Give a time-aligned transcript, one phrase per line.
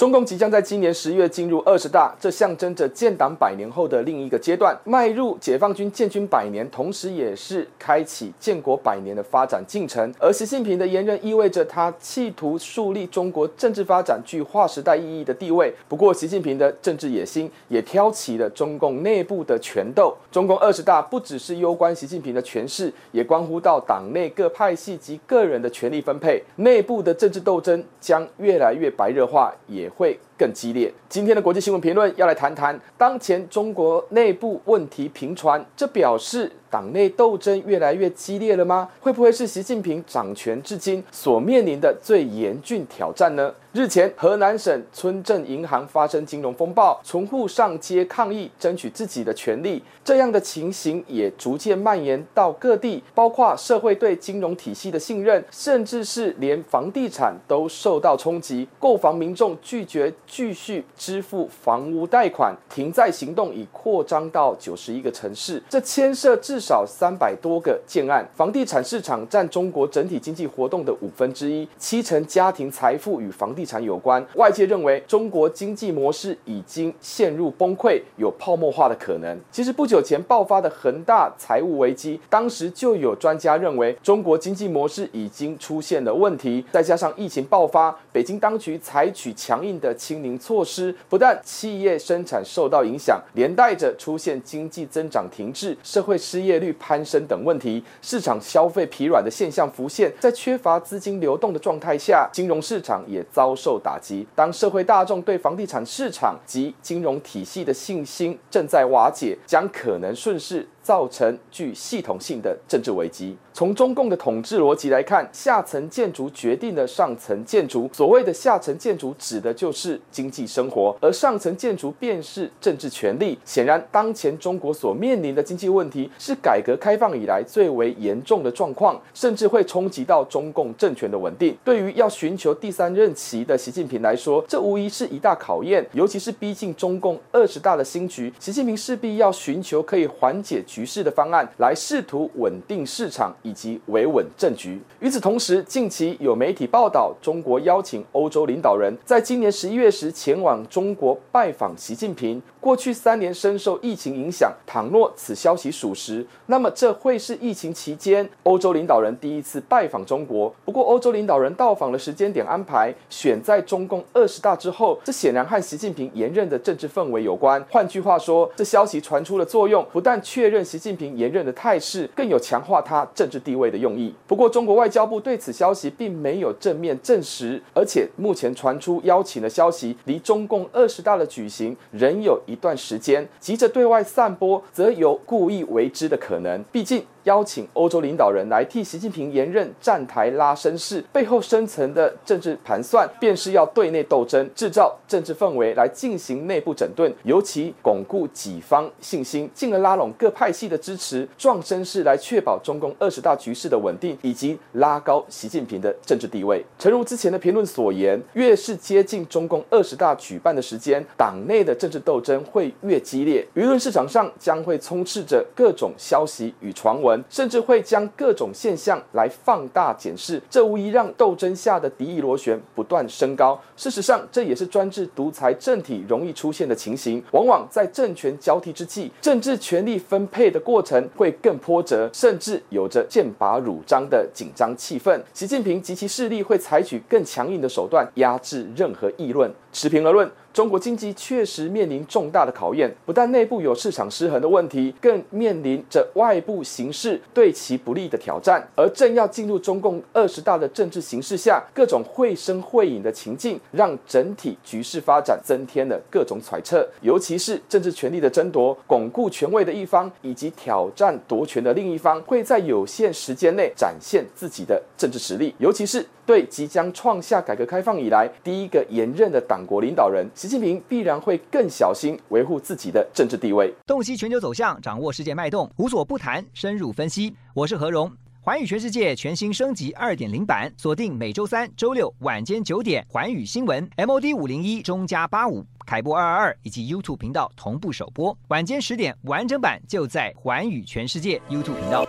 [0.00, 10.10] 中共即将在今年十月进入二十大，这象征着建党百年后的另一个阶段，迈入解放军建军百年，同时也是开启建国百年的发展进程。
[10.18, 15.70] 而习近平的连任意味着他企图树立中国政治发展具划时代意义的地位。
[15.86, 20.16] 不过，习近平的政治野心也挑起了中共内部的权斗。
[20.32, 30.90] 中共二十大不只是攸关习近平的权势，也关乎到党内各派系及个人的权力分配，内部的政治斗争将越来越白热化，也会更激烈。
[31.10, 38.88] 今天的国际新闻评论要来谈谈，当前中国内部问题频传，这表示党内斗争越来越激烈了吗？
[39.00, 43.52] 会不会是习近平掌权至今所面临的最严峻挑战呢？
[43.72, 49.80] 日前，河南省村镇银行发生金融风暴，存户上街抗议，争取自己的权利。
[50.02, 58.66] 这样的情形也逐渐蔓延到各地，包括社会对金融体系的信任，甚至是连房地产都受到冲击。
[58.80, 68.24] 购房民众拒绝继续支付房屋贷款，停贷行动已扩张到九十一个城市，这牵涉至少三百多个建案。
[68.36, 74.24] 房地产市场占中国整体经济活动的五分之一，七成家庭财富与房地产有关。
[74.36, 79.36] 外界认为中国经济模式已经陷入崩溃，有泡沫化的可能。
[79.50, 86.64] 其实不久前爆发的恒大财务危机，当时就有专家认为中国经济模式已经出现了问题。
[86.70, 100.12] 再加上疫情爆发，北京当局采取强硬的清零措施，不但企业生产受到影响，连带着出现经济增长停滞、社会失业率攀升等问题，市场消费疲软的现象浮现。
[100.18, 104.26] 在缺乏资金流动的状态下，金融市场也遭受打击。
[104.34, 113.36] 当社会大众对房地产市场及金融体系的信心正在瓦解，将可能顺势造成具系统性的政治危机。
[113.52, 117.90] 从中共的统治逻辑来看，下层建筑决定了上层建筑。
[117.92, 123.38] 所谓的下层建筑，指的就是经济生活，而上层建筑便是政治权力。
[123.44, 131.54] 显然，当前中国所面临的经济问题是改革开放以来最为严重的状况，甚至会冲击到中共政权的稳定。
[131.64, 135.84] 对于要寻求第三任期的习近平来说，这无疑是一大考验。
[135.92, 143.34] 尤其是逼近中共二十大的新局，习近平势必要寻求可以缓解局势的方案，来试图稳定市场。
[143.42, 144.78] 以及维稳政局。
[145.00, 152.40] 与此同时，近期有媒体报道，中国邀请欧洲领导人在今年十一月时前往中国拜访习近平。
[152.60, 160.54] 过去三年深受疫情影响，倘若此消息属实，那么这会是疫情期间欧洲领导人第一次拜访中国。
[160.66, 167.64] 不过，欧洲领导人到访的时间点安排选在中共二十大之后，这显然和习近平连任的政治氛围有关。
[167.70, 174.14] 换句话说，这消息传出的作用，不但确认习近平连任的态势，更有强化他政治地位的用意。
[174.26, 186.62] 不过，中国外交部对此消息并没有正面证实，而且目前传出邀请的消息离中共二十大的举行仍有一段时间，急着对外散播，则有故意为之的可能。
[186.72, 187.04] 毕竟。
[187.30, 206.64] 邀请欧洲领导人来替习近平连任站台拉声势，背后深层的政治盘算，便是要对内斗争，制造政治氛围来进行内部整顿，尤其巩固己方信心，进而拉拢各派系的支持，壮声势来确保中共二十大局势的稳定，以及拉高习近平的政治地位。
[206.80, 217.19] 诚如之前的评论所言，越是接近中共二十大举办的时间，党内的政治斗争会越激烈，舆论市场上将会充斥着各种消息与传闻。
[217.28, 223.60] 甚至会将各种现象来放大检视，这无疑让斗争下的敌意螺旋不断升高。
[223.76, 227.22] 事实上，这也是专制独裁政体容易出现的情形。
[227.32, 235.20] 往往在政权交替之际，政治权力分配的过程会更波折，甚至有着剑拔弩张的紧张气氛。
[235.32, 239.50] 习近平及其势力会采取更强硬的手段压制任何议论。
[239.72, 240.30] 持平而论。
[240.52, 248.66] 中国经济确实面临重大的考验，不但内部有市场失衡的问题，更面临着外部形势对其不利的挑战。
[248.76, 256.88] 而正要进入中共二十大的政治形势下，各种绘声绘影的情境，让整体局势发展增添了各种揣测。
[257.00, 265.54] 尤其是政治权力的争夺，巩固权位的一方，以及挑战夺权的另一方，会在有限时间内展现自己的政治实力。
[265.58, 270.24] 尤其是对即将创下改革开放以来第一个连任的党国领导人。
[270.32, 273.74] 习近平必然会更小心维护自己的政治地位。
[273.84, 277.34] 洞悉全球走向，掌握世界脉动，无所不谈，深入分析。
[277.52, 278.08] 我是何荣，
[278.42, 292.06] 寰宇全世界全新升级二点零版，锁定每周三、周六晚间九点，寰宇新闻 MOD 五零一中加八五凯播二二二以及 YouTube 频道同步首播，晚间十点完整版就在寰宇全世界 YouTube 频道。